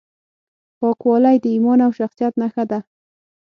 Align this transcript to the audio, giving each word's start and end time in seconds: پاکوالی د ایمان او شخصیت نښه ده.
پاکوالی 0.79 1.37
د 1.41 1.45
ایمان 1.53 1.79
او 1.85 1.91
شخصیت 1.99 2.33
نښه 2.41 2.63
ده. 2.71 2.79